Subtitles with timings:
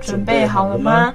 [0.00, 1.14] 准备好了吗？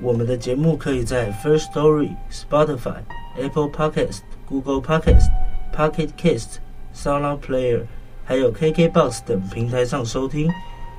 [0.00, 3.00] 我们的节目可以在 First Story、Spotify、
[3.36, 5.30] Apple Podcast、Google Podcast、
[5.74, 6.58] Pocket Cast、
[6.94, 7.84] SoundCloud Player，
[8.24, 10.50] 还有 KKBox 等平台上收听。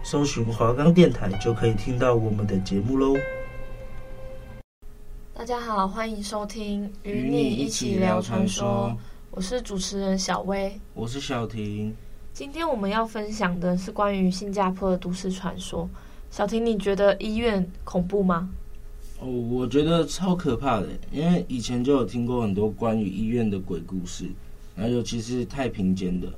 [0.04, 3.16] 搜寻华冈电台就可以听到我们的节目喽。
[5.34, 8.96] 大家好，欢迎收听《与你一起聊传说》。
[9.36, 11.94] 我是主持人小薇，我是小婷。
[12.32, 15.90] 今天我们要分享的是关于新加坡的都市传说。
[16.32, 18.50] 小婷，你觉得医院恐怖吗？
[19.20, 24.30] 哦，我觉得超可怕的，因为以前就有听过很多关于医院的鬼故事，
[24.74, 26.30] 然后尤其是太平间的，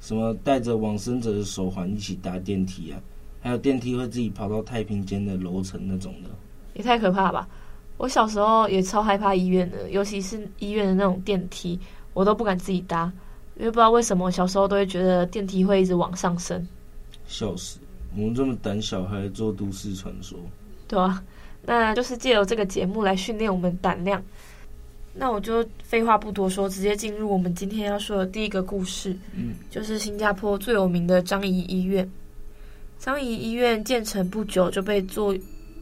[0.00, 3.02] 什么带着往生者的手环一起搭电梯啊，
[3.40, 6.30] 还有电梯会自己跑到太平间的楼层那种的，
[6.74, 7.48] 也太可怕了吧！
[7.96, 11.80] 我小时候也超害怕医院的，尤其是医院的那种电梯。
[12.14, 13.12] 我都不敢自己搭，
[13.58, 16.66] 因为不知道为什么小时候都会觉得电梯会一直往上升。
[17.26, 17.78] 笑死，
[18.16, 20.38] 我们这么胆小还做都市传说？
[20.88, 21.22] 对啊，
[21.66, 24.22] 那就是借由这个节目来训练我们胆量。
[25.16, 29.16] 那我就废话不多说，直接进入我们今天要说的第一个故事。
[29.34, 32.08] 嗯，就是新加坡最有名的樟宜医院。
[32.98, 35.36] 樟宜医院建成不久就被作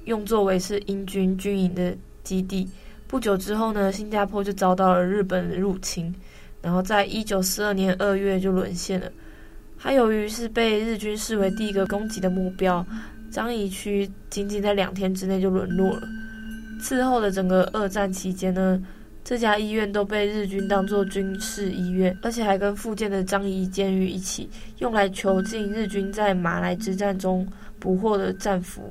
[0.05, 2.69] 用作为是英军军营的基地。
[3.13, 6.15] 不久之后呢，新加坡就遭到了日本的入侵，
[6.63, 9.13] 然后在一九四二年二月就沦陷了。
[9.77, 12.85] 还由于是被日军视为第一个攻击的目标，
[13.31, 16.09] 樟宜区仅仅在两天之内就沦落了。
[16.81, 18.83] 此后的整个二战期间呢，
[19.23, 24.49] 这家医院都被日军当作军事医院，而且还跟附近的樟宜监狱一起
[24.79, 27.47] 用来囚禁日军在马来之战中
[27.79, 28.91] 捕获的战俘。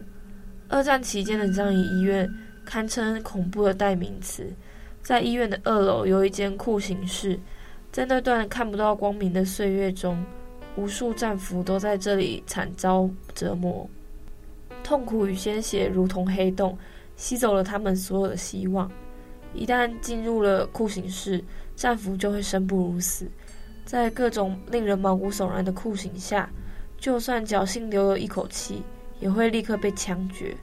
[0.67, 2.31] 二战期间的樟宜医院。
[2.65, 4.51] 堪称恐怖的代名词。
[5.01, 7.39] 在医院的二楼有一间酷刑室，
[7.91, 10.23] 在那段看不到光明的岁月中，
[10.75, 13.89] 无数战俘都在这里惨遭折磨，
[14.83, 16.77] 痛苦与鲜血如同黑洞，
[17.15, 18.89] 吸走了他们所有的希望。
[19.53, 21.43] 一旦进入了酷刑室，
[21.75, 23.27] 战俘就会生不如死。
[23.83, 26.49] 在各种令人毛骨悚然的酷刑下，
[26.97, 28.83] 就算侥幸留有一口气，
[29.19, 30.55] 也会立刻被枪决。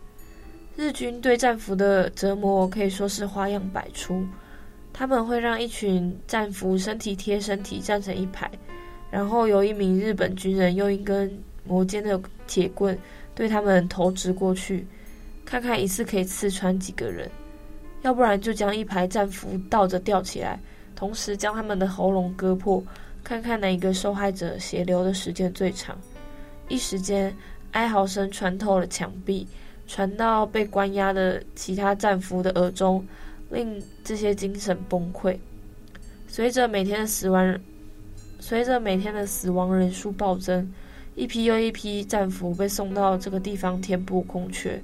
[0.79, 4.25] 日军对战俘的折磨可以说是花样百出，
[4.93, 8.49] 他们会让一群战俘身体贴身体站成一排，
[9.11, 12.97] 然后由一名日本军人用一根磨尖的铁棍
[13.35, 14.87] 对他们投掷过去，
[15.45, 17.29] 看看一次可以刺穿几个人，
[18.03, 20.61] 要不然就将一排战俘倒着吊起来，
[20.95, 22.81] 同时将他们的喉咙割破，
[23.25, 25.99] 看看哪一个受害者血流的时间最长。
[26.69, 27.37] 一时间，
[27.73, 29.45] 哀嚎声穿透了墙壁。
[29.89, 33.05] 传到被关押的其他战俘的耳中，
[33.51, 35.37] 令这些精神崩溃。
[36.29, 37.59] 随着每天的死亡，
[38.39, 40.71] 随着每天的死亡人数暴增，
[41.17, 44.81] 一批又一批战俘被送到这个地方填补空缺，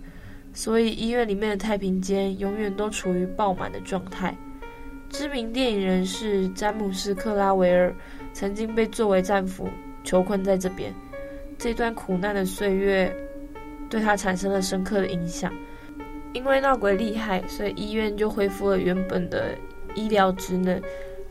[0.55, 4.35] 所以医院里面的太平间永远都处于爆满的状态。
[5.11, 7.95] 知名电影人士詹姆斯·克拉维尔
[8.33, 9.69] 曾经被作为战俘
[10.03, 10.93] 囚困在这边，
[11.59, 13.15] 这段苦难的岁月。
[13.95, 15.55] 对他产生了深刻的影响，
[16.33, 19.57] 因为闹鬼厉害，所以医院就恢复了原本的
[19.95, 20.83] 医疗职能。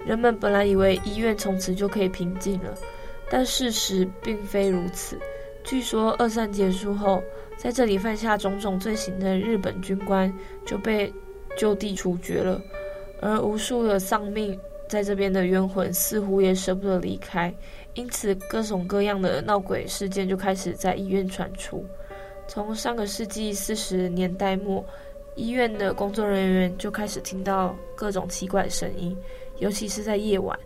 [0.05, 2.73] 人们本来以为医院从此就可以平静了，
[3.29, 5.19] 但事实并非如此。
[5.61, 7.21] 据说二战结束后，
[7.57, 10.33] 在这里犯下种种罪行的日本军官
[10.65, 11.13] 就被
[11.57, 12.61] 就地处决了，
[13.19, 14.57] 而无数的丧命
[14.87, 17.53] 在这边的冤魂似乎也舍不得离开，
[17.93, 21.85] 因此各种各样的闹鬼事件就开始在医院传出。
[22.47, 24.83] 从上个世纪四十年代末，
[25.35, 29.15] 医院的工作人员就开始听到各种奇怪的声音，
[29.59, 30.57] 尤其是在夜晚，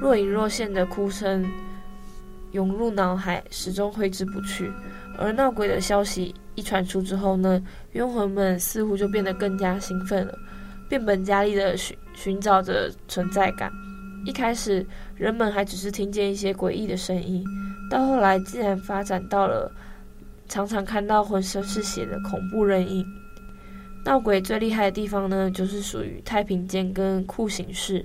[0.00, 1.48] 若隐若现的哭声
[2.52, 4.70] 涌入脑海，始终挥之不去。
[5.18, 7.62] 而闹鬼的消息一传出之后呢，
[7.92, 10.38] 冤魂们似乎就变得更加兴奋了，
[10.88, 13.70] 变本加厉地寻寻找着存在感。
[14.26, 17.44] 一开始，人们还只是听见一些诡异的声音，
[17.90, 19.70] 到后来竟然发展到了
[20.50, 23.06] 常常看到浑身是血的恐怖人影。
[24.04, 28.04] 闹鬼最厉害的地方呢，就是属于太平间跟酷刑室。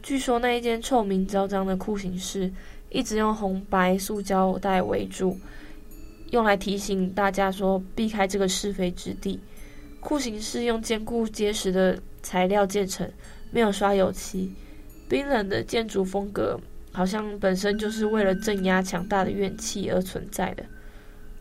[0.00, 2.52] 据说那一间臭名昭彰的酷刑室，
[2.90, 5.36] 一直用红白塑胶袋围住，
[6.30, 9.40] 用来提醒大家说避开这个是非之地。
[9.98, 13.10] 酷刑室用坚固结实的材料建成，
[13.50, 14.48] 没有刷油漆。
[15.08, 16.60] 冰冷的建筑风格，
[16.92, 20.64] 好像本身就是为了镇压强大的怨气而存在的。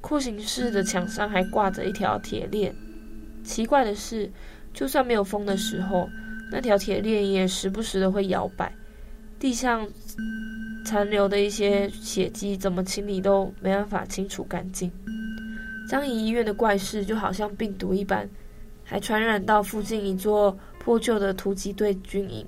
[0.08, 2.74] 酷刑室的墙上还挂着一条铁链。
[3.44, 4.32] 奇怪的是，
[4.74, 6.10] 就算没有风的时候，
[6.50, 8.74] 那条铁链也时不时的会摇摆。
[9.38, 9.86] 地上
[10.86, 14.90] 残留的一些血迹，怎么清理都没办法清除干净。
[15.90, 18.30] 樟宜医院的怪事就好像病毒一般，
[18.86, 22.48] 还传染到附近一座破旧的突击队军营。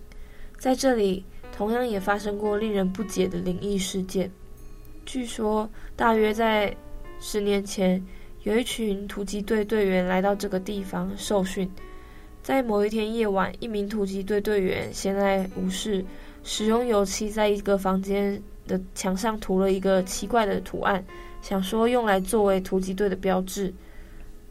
[0.57, 4.31] 在这里，同样也发生过令人不解的灵异事件。
[5.05, 6.73] 据说，大约在
[7.19, 8.03] 十年前，
[8.43, 11.69] 有一群突击队队员来到这个地方受训。
[12.41, 16.03] 在某一天夜晚，一名突击队队员闲来无事，
[16.43, 21.03] 使用油漆在一个房间的墙上涂了一个奇怪的图案，
[21.41, 23.73] 想说用来作为突击队的标志。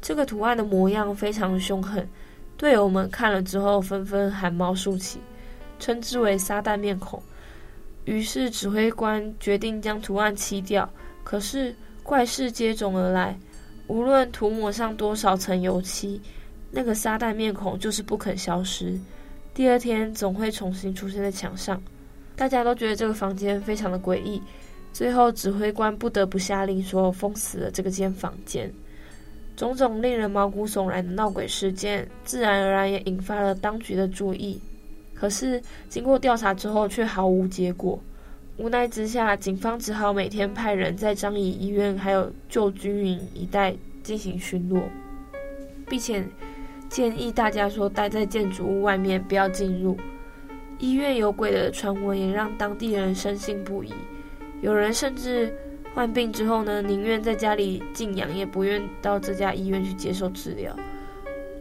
[0.00, 2.06] 这个图案的模样非常凶狠，
[2.56, 5.19] 队友们看了之后纷纷汗毛竖起。
[5.81, 7.23] 称之为“撒旦面孔”，
[8.05, 10.88] 于是指挥官决定将图案漆掉。
[11.23, 11.75] 可是
[12.08, 13.38] 怪事接踵而来，
[13.87, 16.19] 无论涂抹上多少层油漆，
[16.70, 18.99] 那个撒旦面孔就是不肯消失。
[19.52, 21.78] 第二天总会重新出现在墙上。
[22.34, 24.40] 大家都觉得这个房间非常的诡异，
[24.90, 28.72] 最后指挥官不得不下令说封死了这个间房间。
[29.54, 34.58] 种种令人毛骨悚然的闹鬼事件，自然而然也引发了当局的注意。
[35.12, 38.00] 可是经过调查之后，却毫无结果。
[38.58, 43.72] 无奈之下，警方只好每天派人在樟宜医院还有旧军营一带
[44.02, 44.82] 进行巡逻，
[45.88, 46.25] 并且
[46.88, 49.96] 建议大家说待在建筑物外面，不要进入。
[50.81, 53.93] 医院有鬼的传闻也让当地人深信不疑。
[54.61, 55.56] 有人甚至
[55.94, 60.76] 患病之后呢，宁愿在家里静养，也不愿到这家医院去接受治疗。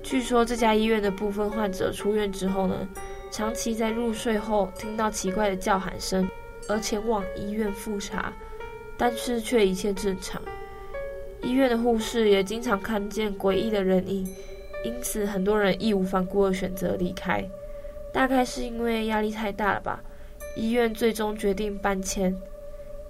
[0.01, 2.87] 据说这家医院的部分患者出院之后呢，
[3.29, 6.27] 长期在入睡后听到奇怪的叫喊声，
[6.69, 8.33] 而前往医院复查，
[8.97, 10.41] 但是却一切正常。
[11.43, 14.27] 医院的护士也经常看见诡异的人影，
[14.83, 17.47] 因此很多人义无反顾地选择离开。
[18.13, 20.01] 大概是因为压力太大了吧，
[20.55, 22.35] 医院最终决定搬迁。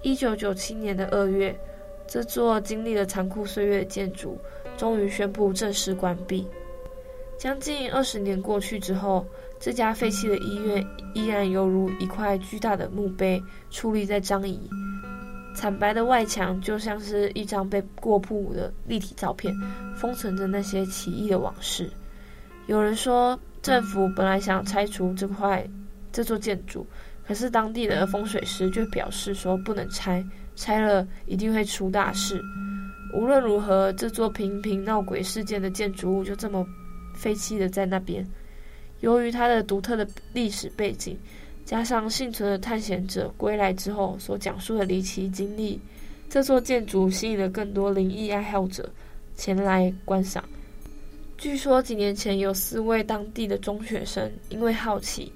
[0.02, 1.58] 一九九七年的二月，
[2.06, 4.38] 这座经历了残酷岁月的建筑
[4.76, 6.46] 终于宣布正式关闭。
[7.38, 9.24] 将近二十年过去之后，
[9.60, 14.70] 这家废弃的医院依然犹如一块巨大的墓碑矗立在张仪，
[15.54, 19.52] 惨白的外墙就像是一张被过曝的立体照片，
[19.96, 21.90] 封存着那些奇异的往事。
[22.66, 25.68] 有人说，政府本来想拆除这块
[26.12, 26.86] 这座建筑，
[27.26, 30.24] 可是当地的风水师却表示说不能拆，
[30.54, 32.40] 拆了一定会出大事。
[33.12, 36.64] 无论如何，这座频频闹鬼事件的建筑物就这么。
[37.14, 38.24] 废弃的在那边，
[39.00, 41.16] 由于它的独特的历史背景，
[41.64, 45.80] 加上幸存的探险者归来之后所讲述的离奇经历，
[46.28, 48.88] 这座建筑吸引了更多灵异爱好者
[49.36, 50.42] 前来观赏。
[51.36, 55.32] 据说几年前有四位当地的中学生因为好奇，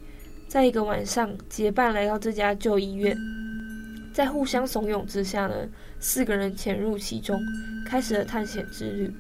[0.49, 3.17] 在一个晚上结伴来到这家旧医院，
[4.13, 5.55] 在互相怂恿之下呢，
[6.01, 7.41] 四个人潜入其中，
[7.87, 9.15] 开始了探险之旅。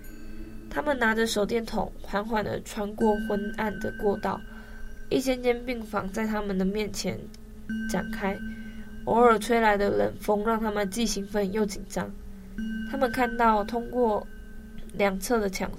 [0.74, 4.40] 他们拿着手电筒，缓缓地穿过昏暗的过道，
[5.10, 7.20] 一间间病房在他们的面前
[7.90, 8.34] 展开。
[9.04, 12.10] 偶尔吹来的冷风让他们既兴奋又紧张。
[12.90, 14.26] 他们看到通过
[14.94, 15.70] 两侧的墙，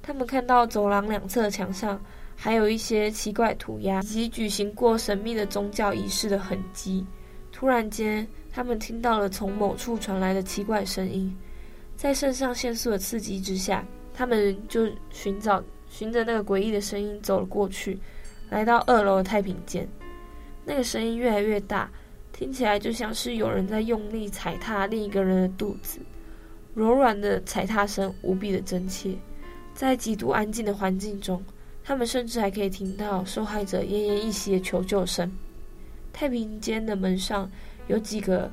[0.00, 2.00] 他们看到走廊两侧的墙上
[2.34, 7.04] 还有一些奇怪涂鸦，以及举行过神秘的宗教仪式的痕迹。
[7.52, 11.36] 突然间，他们听到了从某处传来的奇怪声音，
[11.96, 13.84] 在肾上腺素的刺激之下。
[14.16, 17.98] 他们就寻找，循着那个诡异的声音走了过去，
[18.48, 19.86] 来到二楼的太平间。
[20.64, 21.90] 那个声音越来越大，
[22.32, 26.00] 听起来就像是有人在用力踩踏另一个人的肚子。
[26.74, 29.14] 柔软的踩踏声无比的真切。
[29.74, 31.44] 在极度安静的环境中，
[31.84, 35.30] 他们甚至还可以听到受害者奄奄一息的求救声。
[36.10, 37.50] 太平间的门上
[37.86, 38.50] 有几个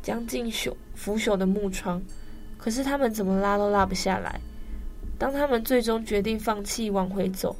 [0.00, 2.00] 将近朽腐朽的木窗，
[2.56, 4.40] 可是他们怎么拉都拉不下来。
[5.18, 7.54] 当他们最终决定放弃往回走，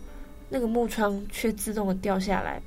[0.49, 2.63] 那个木窗却自动的掉下来。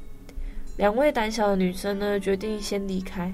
[0.78, 3.34] 两位胆小的女生呢，决定先离开，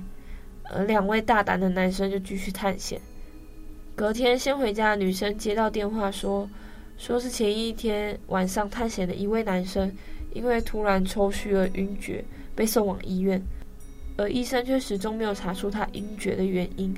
[0.64, 3.02] 而两位大胆的男生就继续探险。
[3.96, 6.48] 隔天先回家的女生接到电话说，
[6.98, 9.92] 说是前一天晚上探险的一位男生，
[10.34, 12.24] 因为突然抽搐而晕厥，
[12.56, 13.42] 被送往医院，
[14.18, 16.96] 而医生却始终没有查出他晕厥的原因。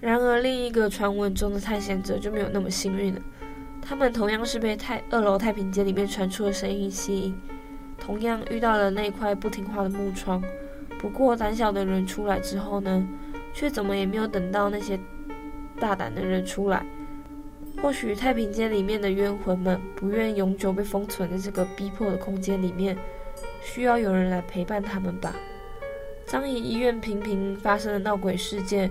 [0.00, 3.22] 然而另一个传闻中的探险者就没有那么幸运了，
[3.92, 7.38] 他们同样是被太二楼太平间里面传出的声音吸引。
[8.00, 10.42] 同样遇到了那块不听话的木窗，
[10.98, 13.06] 不过胆小的人出来之后呢，
[13.52, 14.98] 却怎么也没有等到那些
[15.78, 16.82] 大胆的人出来。
[17.82, 22.96] 或许太平间里面的冤魂们不愿永久被封存在这个逼迫的空间里面，
[23.60, 25.36] 需要有人来陪伴他们吧。
[26.24, 28.90] 张仪医院频频发生的闹鬼事件，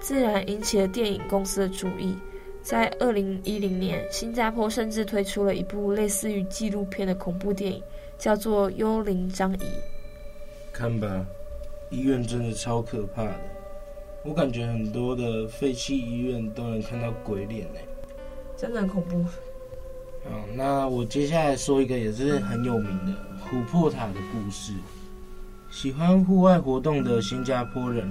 [0.00, 2.18] 自然引起了电影公司的注意。
[2.62, 7.82] 在二零一零年，新加坡甚至推出了一部类似于纪录片的恐怖电影。
[8.18, 9.56] 叫做《幽灵张仪》，
[10.74, 11.24] 看吧，
[11.88, 13.40] 医院真的超可怕的。
[14.26, 17.80] 我感觉很多的废弃医院都能看到鬼脸呢，
[18.58, 19.24] 真的很恐怖。
[20.22, 23.12] 好，那我接下来说一个也是很有名的
[23.50, 24.74] 琥珀塔的故事。
[25.70, 28.06] 喜欢户外活动的新加坡人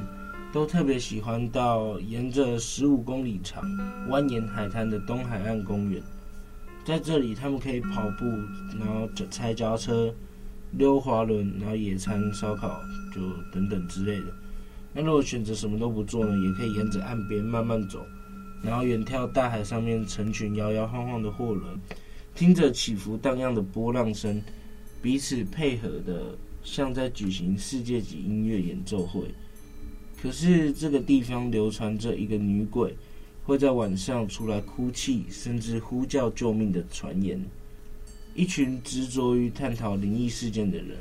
[0.51, 3.63] 都特别喜欢到沿着十五公里长
[4.09, 6.01] 蜿蜒海滩的东海岸公园。
[6.83, 8.25] 在这里，他们可以跑步，
[8.79, 10.11] 然后踩脚车、
[10.71, 12.81] 溜滑轮，然后野餐、烧烤，
[13.13, 14.25] 就等等之类的。
[14.91, 16.35] 那如果选择什么都不做呢？
[16.43, 18.03] 也可以沿着岸边慢慢走，
[18.63, 21.79] 然后远眺大海上面成群摇摇晃晃的货轮，
[22.33, 24.41] 听着起伏荡漾的波浪声，
[24.99, 29.25] 彼此配合的像在举行世界级音乐演奏会。
[30.21, 32.95] 可是这个地方流传着一个女鬼。
[33.45, 37.43] 会在晚上出来哭泣，甚至呼叫救命的传言。
[38.35, 40.97] 一群执着于探讨灵异事件的人，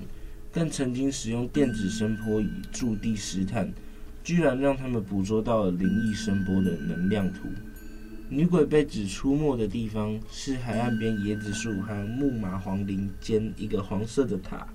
[0.50, 3.70] 更曾经使用电子声波仪驻地实探，
[4.24, 7.40] 居然让他们捕捉到了灵异声波的能量图。
[8.30, 14.66] 女鬼被指出没的地方是海岸边椰子树和木麻黄林间一个黄色的塔。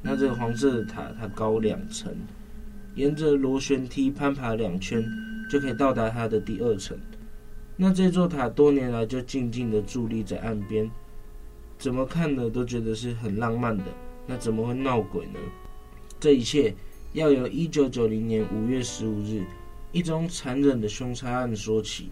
[0.00, 2.10] 那这个黄色的塔，它高两层，
[2.94, 5.04] 沿着螺旋梯攀爬两圈。
[5.50, 6.98] 就可以到达它的第二层。
[7.76, 10.90] 那这座塔多年来就静静地伫立在岸边，
[11.78, 13.84] 怎么看呢都觉得是很浪漫的。
[14.26, 15.38] 那怎么会闹鬼呢？
[16.18, 16.74] 这一切
[17.12, 19.44] 要由一九九零年五月十五日
[19.92, 22.08] 一宗残忍的凶杀案说起。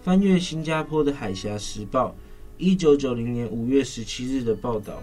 [0.00, 2.10] 翻阅新加坡的《海峡时报》
[2.58, 5.02] 一九九零年五月十七日的报道，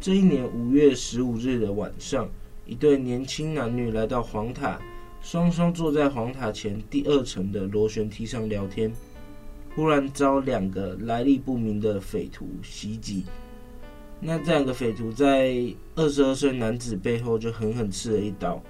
[0.00, 2.30] 这一年五月十五日的晚上，
[2.68, 4.78] 一对年轻男女来到黄塔。
[5.20, 8.90] 双双坐在黄塔前第二层的螺旋梯上聊天，
[9.74, 13.24] 忽然遭两个来历不明的匪徒袭击。
[14.20, 18.62] 那这两个匪徒在二十二岁男子背后就狠狠刺了一刀，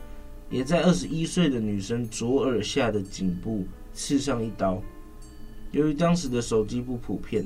[0.48, 4.80] 也在二十一岁的女生左耳下的颈部刺上一刀。
[5.72, 7.44] 由于当时的手机不普遍，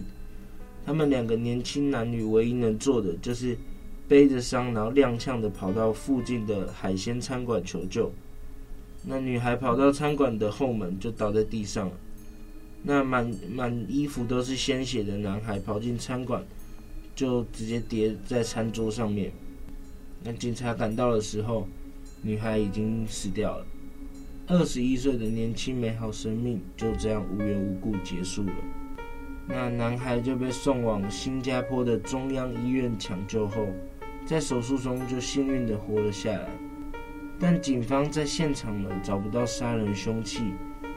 [0.87, 3.59] 他们两个年轻男女唯一能做的就是
[4.09, 8.13] 背着伤，然后踉跄的跑到附近的海鲜餐馆求救。
[9.05, 11.95] 那女孩跑到餐馆的后门，就倒在地上了。
[12.83, 16.45] 那满满衣服都是鲜血的男孩跑进餐馆，
[17.15, 19.33] 就直接跌在餐桌上面。
[20.23, 21.67] 那警察赶到的时候，
[22.23, 23.67] 女孩已经死掉了。
[24.49, 28.53] 二十一岁的年轻美好生命就这样无缘无故结束了。
[29.49, 33.67] 那男孩就被送往新加坡的中央医院抢救后，
[34.25, 36.49] 在手术中就幸运地活了下来。
[37.39, 40.55] 但警方在现场呢，找不到杀人凶器，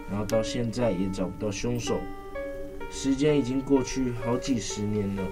[0.09, 1.99] 然后到现在也找不到凶手。
[2.91, 5.23] 时间已经过去好几十年了，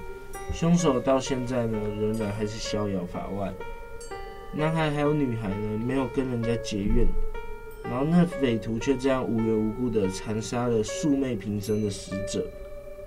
[0.51, 3.53] 凶手到现在呢仍然还是逍遥法外。
[4.55, 7.07] 男孩还有女孩呢没有跟人家结怨，
[7.83, 12.43] 然后那匪徒却这样无缘无故的残杀了素昧平生的死者，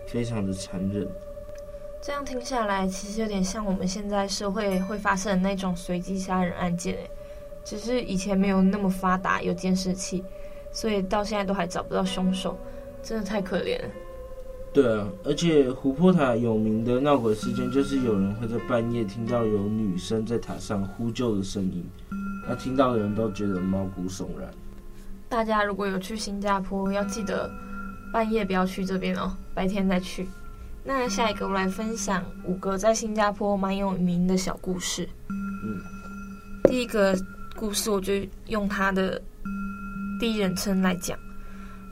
[0.07, 1.09] 非常的残忍。
[2.07, 7.11] 这样听下来，其实有点像我们现在社会会发生的那种随机杀人案件诶。
[7.65, 10.23] 只是以前没有那么发达，有监视器，
[10.71, 12.57] 所以到现在都还找不到凶手，
[13.03, 13.89] 真的太可怜了。
[14.73, 21.85] 对啊，而且琥珀塔有名的闹鬼事件，就是有人会在半夜听到有女生在塔上呼救的声音，
[22.49, 24.49] 那听到的人都觉得毛骨悚然。
[25.29, 27.51] 大家如果有去新加坡，要记得
[28.13, 30.29] 半夜不要去这边哦，白天再去。
[30.89, 35.07] 那下一个我来分享五个在新加坡蛮有名的小故事。
[35.29, 35.81] 嗯，
[36.63, 37.19] 第一个
[37.57, 38.13] 故事我就
[38.47, 39.21] 用他的
[40.21, 41.19] 第一人称来讲。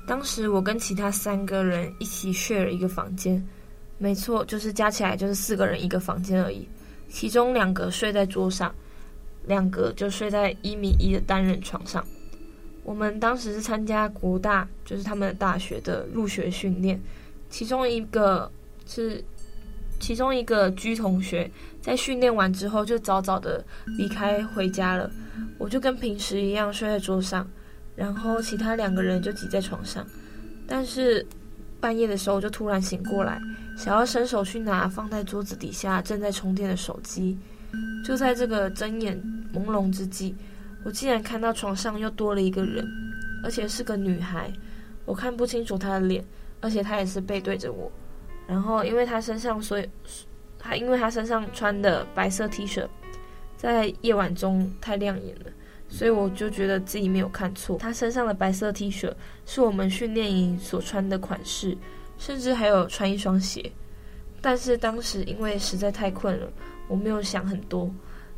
[0.07, 3.45] 当时我跟其他三个人一起 share 一个房间，
[3.99, 6.69] 没错，就是加起来就是四个人一个房间而已。
[7.09, 8.73] 其中两个睡在桌上，
[9.45, 12.05] 两个就睡在一米一的单人床上。
[12.85, 17.01] 我们当时是参加国大，就是他们的大学的入学训练，
[17.51, 18.51] 其中一个
[18.87, 19.23] 是
[19.99, 21.51] 其中一个居同学，
[21.81, 23.65] 在训练完之后就早早的
[23.99, 25.11] 离开回家了，
[25.59, 27.49] 我就跟平时一样睡在桌上。
[27.97, 30.05] 然后其他两个人就挤在床上，
[30.67, 31.25] 但是
[31.79, 33.41] 半夜的时候我就突然醒过来，
[33.77, 37.39] 想要伸手去拿放在桌子底下正在充电的手机。
[38.05, 39.17] 就在这个睁眼
[39.55, 40.35] 朦胧之际，
[40.85, 42.85] 我竟然看到床上又多了一个人，
[43.45, 44.53] 而且是个女孩。
[45.05, 46.25] 我看不清楚她的脸，
[46.61, 47.93] 而且她也是背对着我。
[48.47, 49.89] 然后因为他身上所以，
[50.59, 52.87] 他因为他身上穿的白色 T 恤，
[53.57, 55.51] 在夜晚中太亮眼了。
[55.87, 59.13] 所以我就觉得自己没有看错，他身上的白色 T 恤
[59.47, 61.77] 是我们训练营所穿的款式，
[62.19, 63.71] 甚至还有穿一双鞋。
[64.41, 66.49] 但是当时因为实在太困了，
[66.89, 67.89] 我没有想很多，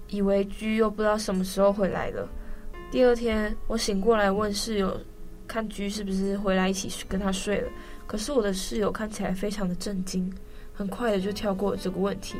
[0.09, 2.29] 以为居又不知道什么时候回来了。
[2.91, 5.01] 第二天我醒过来问室友，
[5.49, 7.69] 看居是不是回来一起跟他睡了。
[8.07, 10.33] 可是我的室友看起来非常的震惊，
[10.73, 12.37] 很快的就跳过了这个问题，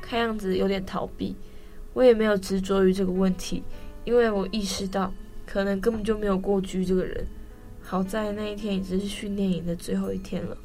[0.00, 1.36] 看样子有点逃避。
[1.92, 3.62] 我也没有执着于这个问题。
[4.04, 5.12] 因为我意识到，
[5.46, 7.26] 可能根本就没有过居这个人。
[7.82, 10.56] 好在那一天已经是训练营的最后一天了。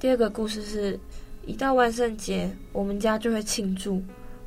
[0.00, 0.98] 第二个故事是，
[1.44, 4.02] 一到万圣节，我们家就会庆祝。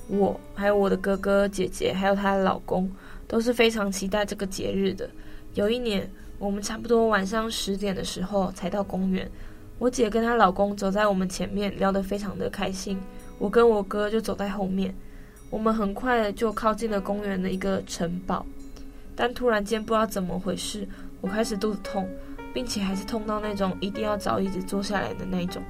[0.07, 2.89] 我还有我的哥哥姐姐，还有她的老公，
[3.27, 5.09] 都是非常期待这个节日的。
[5.53, 6.09] 有一年，
[6.41, 9.29] 我们差不多晚上十点的时候才到公园。
[9.77, 12.99] 我姐跟她老公走在我们前面，聊得非常的开心。
[13.37, 14.91] 我跟我哥就走在后面。
[15.51, 18.43] 我们很快就靠近了公园的一个城堡，
[19.15, 20.87] 但突然间不知道怎么回事，
[21.21, 22.09] 我开始肚子痛，
[22.51, 25.61] 并且还是痛到那种一定要找椅子坐下来的那种。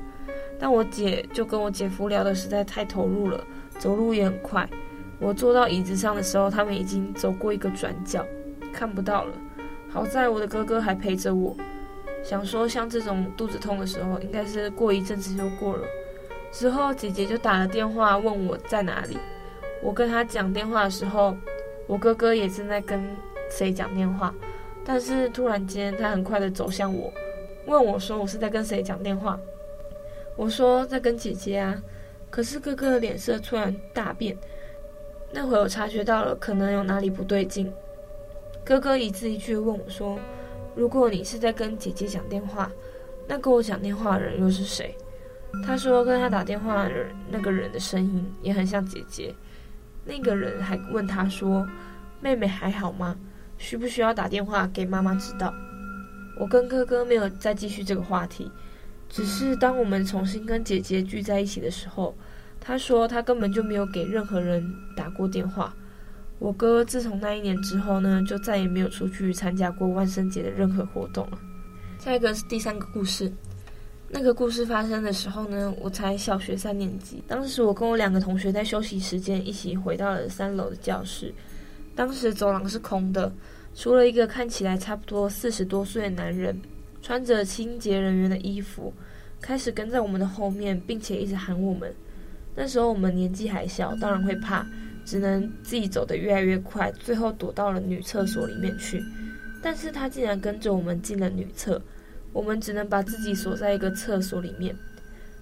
[0.57, 3.43] 但我姐就跟我姐夫聊得实在太投入了，
[3.77, 4.69] 走路也很快。
[5.19, 8.25] 我坐到椅子上的时候，他们已经走过一个转角，
[8.71, 9.35] 看不到了。
[9.91, 11.53] 好在我的哥哥还陪着我，
[12.23, 15.83] 想说像这种肚子痛的时候，应该是过一阵子就过了。
[16.49, 19.17] 之后姐姐就打了电话问我在哪里。
[19.83, 21.35] 我跟他讲电话的时候，
[21.87, 23.03] 我哥哥也正在跟
[23.49, 24.33] 谁讲电话，
[24.85, 27.11] 但是突然间他很快的走向我，
[27.65, 29.37] 问我说我是在跟谁讲电话。
[30.37, 31.81] 我说在跟姐姐啊，
[32.29, 34.37] 可是哥哥的脸色突然大变。
[35.33, 37.71] 那会我察觉到了可能有哪里不对劲，
[38.63, 40.19] 哥哥一字一句问我说
[40.75, 42.71] ：“如果你是在跟姐姐讲电话，
[43.27, 44.95] 那跟我讲电话的人又是谁？”
[45.65, 49.35] 他说跟他打电话的人那个人的声音也很像姐姐。
[50.05, 51.67] 那个人还问他说
[52.21, 53.17] ：“妹妹还好吗？
[53.57, 55.53] 需不需要打电话给妈妈知道？”
[56.39, 58.49] 我跟哥哥没有再继续这个话题，
[59.09, 62.15] 只是当我们重新跟姐姐聚在一起的时候，
[62.59, 64.63] 他说他根本就没有给任何人
[64.95, 65.75] 打过电话。
[66.41, 71.37] 我哥自从那一年之后呢，就再也没有出去参加过万圣节的任何活动了。
[71.99, 73.31] 下一个是第三个故事。
[74.09, 77.23] 那个故事发生的时候呢，我才小学三年级。
[77.27, 81.31] 当时我跟我两个同学在休息时间一起回到了三楼的教室。
[81.95, 83.31] 当时走廊是空的，
[83.75, 86.59] 除了一个看起来差不多四十多岁的男人，
[87.03, 88.91] 穿着清洁人员的衣服，
[89.39, 91.93] 开始跟在我们的后面，并且一直喊我们。
[92.55, 94.65] 那时候我们年纪还小，当然会怕，
[95.11, 99.03] 只能自己走得越来越快，最后躲到了女厕所里面去。
[99.61, 101.81] 但是他竟然跟着我们进了女厕。
[102.31, 104.73] 我们只能把自己锁在一个厕所里面。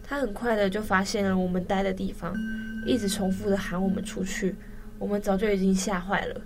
[0.04, 2.36] 他很快的就发现了我们待的地方，
[2.84, 4.56] 一直重复的喊我们出去。
[4.98, 6.42] 我们早就已经吓坏了。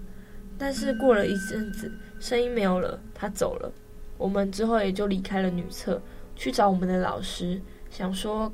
[0.57, 3.71] 但是过了一阵子，声音没有了，他走了。
[4.17, 6.01] 我们之后也就离开了女厕，
[6.35, 8.51] 去找我们的老师，想说，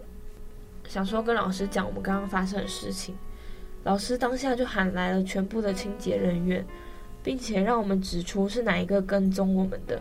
[0.88, 3.15] 想说跟老师讲我们刚刚发生的事情。
[3.83, 6.65] 老师当下就喊来了全部的清洁人员，
[7.23, 9.99] 并且让我们指出是哪一个跟踪我们的。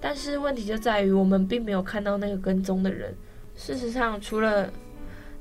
[0.00, 3.14] 但是问题就在于，我们并没有看到那个跟踪的人。
[3.54, 4.70] 事实上，除了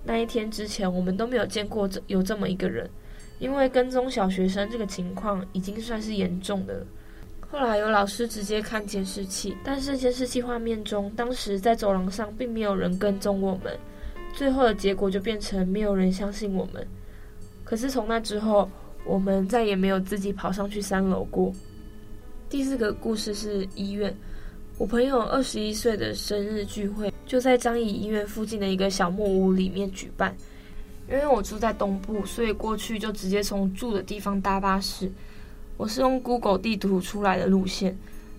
[0.04, 2.90] 那一天之前，我们都没有见过这有这么一个人。
[3.38, 6.86] 因为跟踪小学生这个情况已经算是严重的了。
[7.52, 13.78] 后来有老师直接看监视器，但是监视器画面中，当时在走廊上并没有人跟踪我们。
[14.34, 16.88] 最后的结果就变成没有人相信我们。
[17.66, 18.70] 可是从那之后，
[19.04, 21.52] 我们再也没有自己跑上去三楼过。
[22.48, 24.16] 第四个故事是医院。
[24.78, 30.36] 我朋友二十一岁的生日聚会，就在樟宜医院附近的一个小木屋里面举办。
[31.10, 35.12] 因为我住在东部，所以过去就直接从住的地方搭巴士。
[35.78, 37.98] 我是用 Google 地图出来的路线，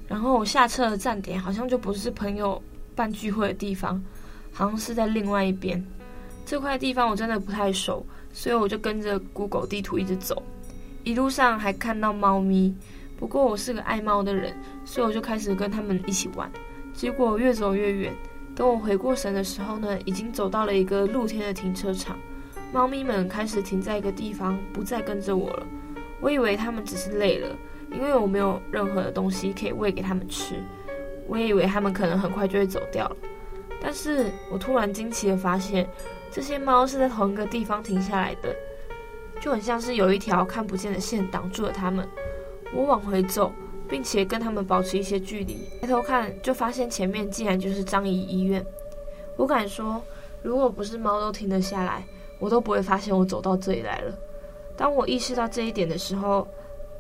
[0.09, 2.63] 然后我下车的站点好像就不是朋友
[2.95, 4.03] 办聚会的地方，
[4.53, 5.85] 好像是在另外一边。
[6.45, 8.05] 这块地方我真的不太熟，
[8.37, 10.43] 所以我就跟着 Google 地图一直走。
[11.05, 12.75] 一路上还看到猫咪，
[13.19, 16.53] 不过我是个爱猫的人，所以我就开始跟他们一起玩。
[16.93, 18.13] 结果越走越远，
[18.55, 22.19] 等我回过神的时候呢，已经走到了一个露天的停车场。
[22.75, 25.67] 猫咪们开始停在一个地方，不再跟着我了。
[26.21, 27.57] 我以为它们只是累了，
[27.91, 30.57] 因为我没有任何的东西可以喂给它们吃。
[31.27, 33.17] 我也以为它们可能很快就会走掉了。
[33.81, 35.89] 但是我突然惊奇地发现，
[36.31, 38.55] 这些猫是在同一个地方停下来的，
[39.41, 42.07] 就很像是有一条看不见的线挡住了它们。
[42.75, 43.53] 我往回走，
[43.89, 48.65] 并且跟它们保持一些距离，抬头看就发现前面竟然就是樟宜医院。
[49.37, 50.03] 我敢说，
[50.43, 52.05] 如果不是猫都停了下来，
[52.39, 54.13] 我都不会发现我走到这里来了。
[54.77, 56.47] 当我意识到这一点的时候，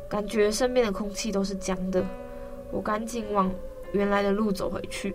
[0.08, 2.02] 感觉身边的空气都是僵的。
[2.70, 3.50] 我赶紧往
[3.92, 5.14] 原来的路走回去，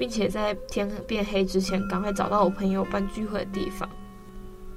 [0.00, 3.86] 并且在天变黑之前赶快找到我朋友办聚会的地方。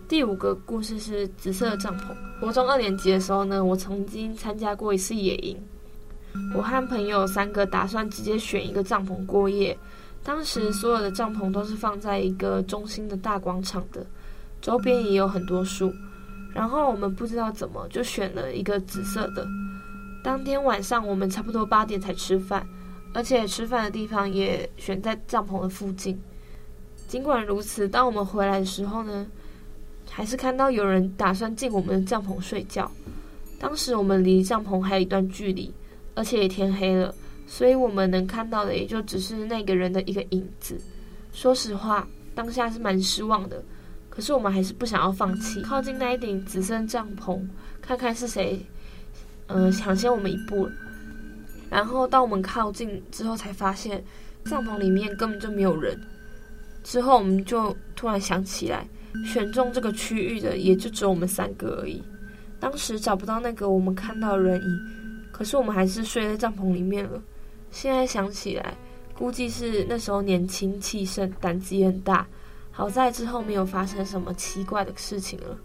[0.06, 2.08] 第五个故事是紫色的帐篷。
[2.42, 5.58] 国中二年级的时候呢，我曾经参加过一次野营。
[6.54, 9.78] 我和朋友三个打算直接选一个帐篷过夜。
[10.26, 14.06] 当时所有的帐篷都是放在一个中心的大广场的。
[14.62, 15.94] 周边也有很多树，
[16.54, 19.48] 然后我们不知道怎么就选了一个紫色的。
[20.22, 22.68] 当天晚上我们差不多八点才吃饭，
[23.14, 26.20] 而且吃饭的地方也选在帐篷的附近。
[27.08, 29.28] 尽管如此，当我们回来的时候呢，
[30.10, 32.90] 还是看到有人打算进我们的帐篷睡觉。
[33.60, 35.72] 当时我们离帐篷还有一段距离，
[36.16, 37.14] 而且也天黑了，
[37.48, 40.82] 所以我们能看到的也就只是那个人的一个影子。
[41.32, 43.64] 说实话，当下是蛮失望的。
[44.10, 47.42] 可是我们还是不想要放弃，靠近那一顶紫色帐篷，
[47.82, 48.64] 看看是谁，
[49.48, 50.72] 嗯、呃，抢先我们一步了。
[51.74, 54.04] 然后当我们靠近之后，才发现
[54.46, 56.00] 帐篷里面根本就没有人。
[56.84, 58.88] 之后我们就突然想起来，
[59.26, 62.00] 选中这个区域的也就只有我们三个而已。
[62.60, 64.80] 当时找不到那个我们看到的人影，
[65.32, 67.20] 可是我们还是睡在帐篷里面了。
[67.72, 68.78] 现在想起来，
[69.18, 72.28] 估计是那时候年轻气盛，胆子也很大。
[72.70, 75.58] 好在之后没有发生什么奇怪的事情了。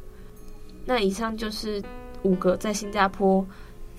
[0.87, 1.83] 那以上就是
[2.23, 3.47] 五个在新加坡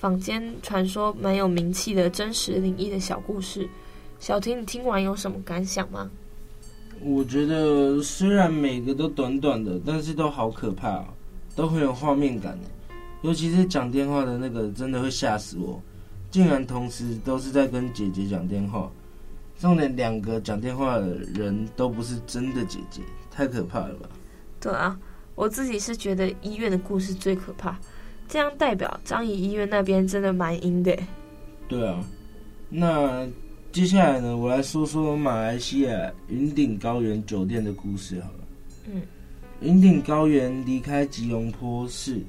[0.00, 3.68] 坊间传说蛮有名气的真实灵异的小故事。
[4.18, 6.10] 小婷，你听完有什么感想吗？
[7.02, 11.04] 我觉得虽然每个都短短的，但是都好可怕哦，
[11.54, 12.58] 都很有画面感。
[13.20, 15.78] 尤其是讲电话的那个，真的会吓死我，
[16.30, 18.90] 竟然同时都是在跟姐姐讲电话。
[19.58, 24.08] 重点，两个讲电话的人都不是真的姐姐，太可怕了吧？
[24.58, 24.98] 对啊，
[25.34, 27.78] 我自己是觉得医院的故事最可怕，
[28.30, 30.96] 这样代表张仪医院那边真的蛮阴的。
[31.68, 32.02] 对啊，
[32.68, 33.28] 那
[33.72, 38.38] 接下来呢，我来说说马来西亚云顶高原酒店的故事好了。
[38.86, 39.02] 嗯，
[39.60, 42.20] 云顶高原离开吉隆坡市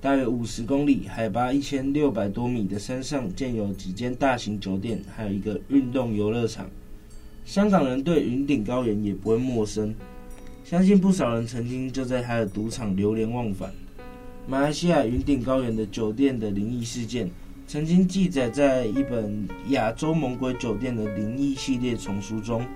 [0.00, 6.66] 大约五十公里，海拔一千六百多米的山上，建有几间大型酒店，还有一个运动游乐场。
[7.44, 9.94] 香港人对云顶高原也不会陌生，
[10.64, 13.70] 相信不少人曾经就在他的赌场流连忘返。
[14.46, 17.30] 马来西亚云顶高原的酒店的灵异事件，
[17.66, 22.66] 曾经记载在一本《亚洲猛鬼酒店的灵异系列丛书》中，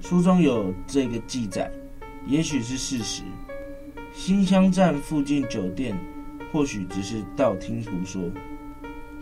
[0.00, 1.70] 书中有这个记载，
[2.26, 3.22] 也许是事实。
[4.12, 5.98] 新乡站附近酒店，
[6.52, 8.22] 或许只是道听途说。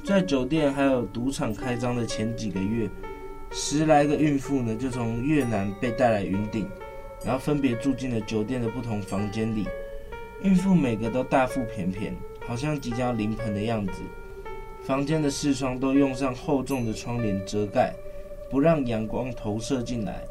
[0.04, 2.90] 在酒店还有赌场开张的前几个月。
[3.54, 6.66] 十来个孕妇呢，就从越南被带来云顶，
[7.22, 9.66] 然后分别住进了酒店的不同房间里。
[10.44, 14.02] 孕妇每个都大腹便便，好像即将临盆的样子。
[14.82, 17.94] 房间的四窗都用上厚重的窗帘遮盖，
[18.50, 20.24] 不让阳光投射进来。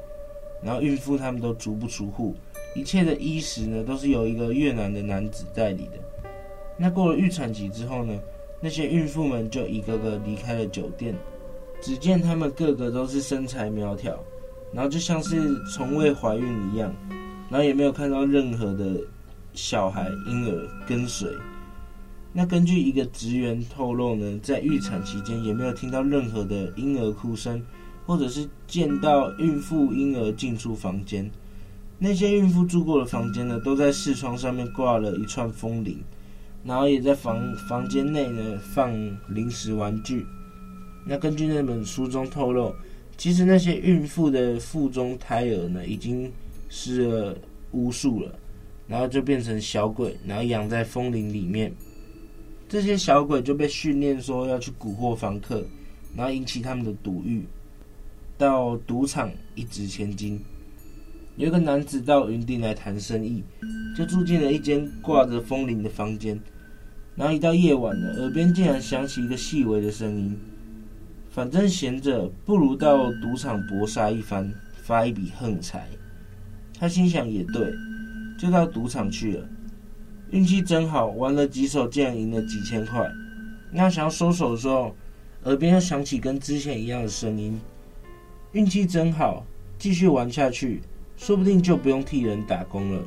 [0.62, 2.36] 然后孕妇他们都足不出户，
[2.76, 5.98] 一切的衣食呢，都是由一个越南的男子代理的。
[6.78, 8.20] 那过了预产期之后呢，
[8.60, 11.16] 那些孕妇们就一个个离开了酒店。
[11.82, 14.20] 只见他们个个都是身材苗条，
[14.72, 16.94] 然后就像是从未怀孕一样，
[17.50, 19.02] 然后也没有看到任何的
[19.54, 21.30] 小孩婴儿跟随。
[22.34, 27.62] 那根据一个职员透露呢，在预产期间也没有听到任何的婴儿哭声，
[28.06, 31.30] 或者是见到孕妇婴儿进出房间。
[32.00, 36.00] 那些孕妇住过的房间呢，都在视窗上面挂了一串风铃，
[36.64, 38.94] 然后也在房房间内呢放
[39.28, 40.26] 零食玩具。
[41.06, 42.74] 那根据那本书中透露，
[43.18, 46.32] 其实那些孕妇的腹中胎儿呢，已经
[46.70, 47.38] 湿了
[47.72, 48.34] 巫术了，
[48.92, 51.72] 然后就变成小鬼，然后养在风铃里面。
[52.68, 55.64] 这些小鬼就被训练说要去蛊惑房客，
[56.14, 57.46] 然后引起他们的赌欲，
[58.38, 60.38] 到赌场一掷千金。
[61.38, 63.42] 有一个男子到云顶来谈生意，
[63.96, 66.38] 就住进了一间挂着风铃的房间。
[67.16, 70.38] 然后一到夜晚了，耳边竟然响起一个细微的声音
[71.32, 75.88] ：“反正闲着，不如到赌场搏杀一番，发一笔横财。”
[76.78, 77.72] 他心想也对，
[78.42, 79.48] 就到赌场去了。
[80.32, 83.08] 运气真好，玩了几手竟然赢了几千块。
[83.72, 84.96] 那想要收手的时候，
[85.44, 87.62] 耳边又响起跟之前一样的声音
[88.54, 89.46] ：“运气真好，
[89.78, 90.82] 继续玩下去。”
[91.18, 93.04] 说不定就不用替人打工了。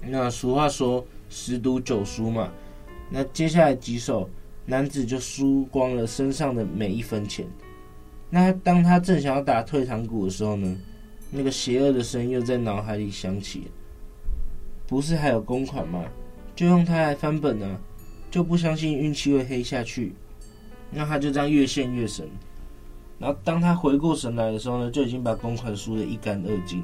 [0.00, 2.48] 那俗话说“十赌九输”嘛。
[3.10, 4.30] 那接下来几手，
[4.64, 7.44] 男子就输光了身上的每一分钱。
[8.30, 10.76] 那当他正想要打退堂鼓的时候呢，
[11.32, 13.68] 那个邪恶的声音又在脑海里响起
[14.86, 16.04] ：“不是还有公款吗？
[16.54, 17.80] 就用它来翻本呢、啊，
[18.30, 20.14] 就不相信运气会黑下去。”
[20.88, 22.28] 那他就这样越陷越深。
[23.18, 26.82] 然后当他回过神来的时候呢，就已经把公款输得一干二净。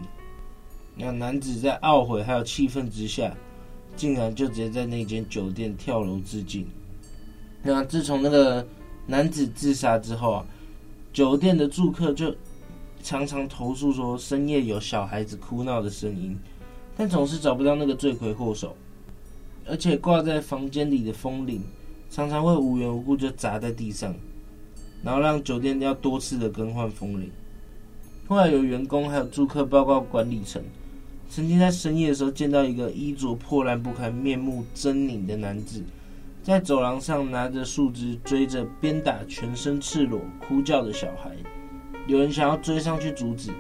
[0.97, 3.33] 那男子在懊悔还有气愤之下，
[3.95, 6.67] 竟然就直接在那间酒店跳楼自尽。
[7.63, 8.67] 那自从那个
[9.07, 10.47] 男子自杀之后啊，
[11.13, 12.35] 酒店的住客就
[13.05, 16.37] 常常投诉说，深夜有小孩子哭闹的声音，
[16.97, 18.77] 但总是找不到那个罪魁祸首。
[19.69, 21.63] 而且挂在房间里的风铃，
[22.11, 24.15] 常常会无缘无故就砸在地上，
[25.05, 27.31] 然后让酒店要多次的更换风铃。
[28.27, 30.63] 后来有员工还有住客报告管理层。
[31.29, 35.83] 曾经在深夜的时候见到一个衣着破烂不堪、面目狰狞的男子，
[36.43, 41.31] 在走廊上拿着树枝追着鞭打全身赤裸哭叫的小孩。
[42.07, 43.51] 有人想要追上去阻止，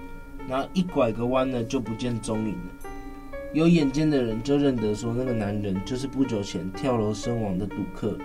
[0.48, 2.81] 然后一拐个弯呢就不见踪影了。
[3.52, 8.16] 有眼尖的人就认得说，那个男人就是不久前跳楼身亡的赌客，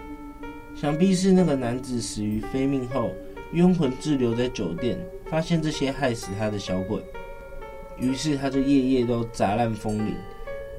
[0.73, 3.11] 想必是那个男子死于非命后，
[3.51, 7.01] 冤魂滞留在酒店，发现这些害死他的小鬼。
[7.97, 10.13] 于是他就夜夜都砸烂风铃，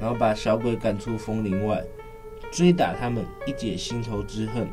[0.00, 1.84] 然后把小鬼赶出风铃外，
[2.50, 4.66] 追打他们，一解心头之恨。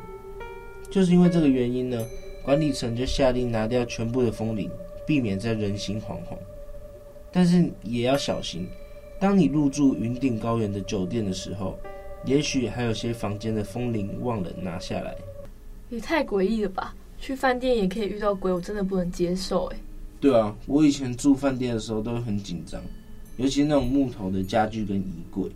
[0.90, 2.02] 就是因为这个原因呢，
[2.44, 4.72] 管理层就下令拿掉全部的风铃，
[5.06, 6.38] 避免再人心惶惶。
[7.30, 8.66] 但是也要小心，
[9.20, 11.78] 当你入住云顶高原的酒店的时候，
[12.26, 15.16] 也许还有些房间的风铃忘了拿下来。
[15.90, 16.94] 也太诡异了吧！
[17.20, 19.78] 去饭店也可以遇到鬼，我真的不能接受哎。
[20.20, 22.82] 对啊，我以前住饭店的时候都会很紧张，
[23.38, 25.50] 尤其那种木头的家具跟衣柜。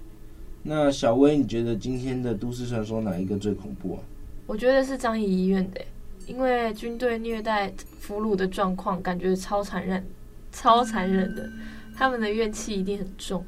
[0.62, 4.00] 那小薇，你觉得今天的都市传说哪一个最恐怖啊？
[4.46, 5.82] 我觉得是张仪医院的，
[6.28, 10.04] 因为军队虐待俘虏的状况感觉超残忍、
[10.52, 11.50] 超残忍的，
[12.00, 13.46] 他们的怨气一定很重。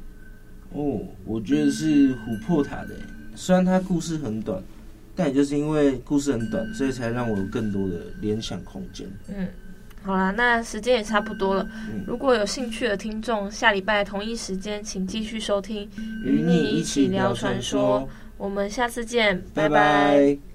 [0.74, 2.94] 哦，我觉得是琥珀塔的，
[3.34, 4.62] 虽然它故事很短，
[5.16, 9.08] 但也就是因为故事很短，所以才让我有更多的联想空间。
[9.28, 9.48] 嗯。
[10.04, 11.66] 好啦，那时间也差不多了。
[12.06, 15.88] 如果有兴趣的听众，下礼拜同一时间，请继续收听，
[16.24, 18.08] 与你一起聊传说。
[18.36, 19.68] 我们下次见，拜拜。
[19.68, 20.51] 拜拜。